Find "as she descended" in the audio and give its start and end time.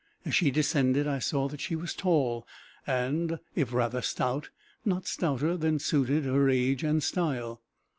0.25-1.05